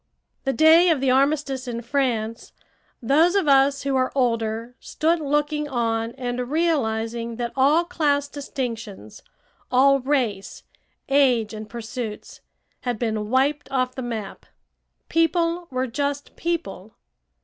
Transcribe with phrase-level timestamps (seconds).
[0.45, 2.53] The day of the armistice in France,
[3.03, 9.21] those of us who are older stood looking on and realizing that all class distinctions,
[9.71, 10.63] all race,
[11.07, 12.41] age, and pursuits,
[12.79, 14.47] had been wiped off the map.
[15.07, 16.95] People were just people.